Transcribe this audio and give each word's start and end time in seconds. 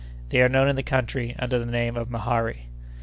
They 0.29 0.41
are 0.41 0.49
known 0.49 0.67
in 0.67 0.75
the 0.75 0.81
country 0.81 1.35
under 1.37 1.59
the 1.59 1.65
name 1.67 1.95
of 1.95 2.09
mehari. 2.09 2.69